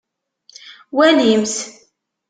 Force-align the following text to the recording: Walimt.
Walimt. 0.97 1.55